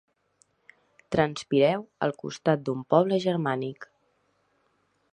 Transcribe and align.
Transpireu 1.15 1.85
al 2.07 2.15
costat 2.23 2.65
d'un 2.71 2.83
poble 2.95 3.23
germànic. 3.29 3.89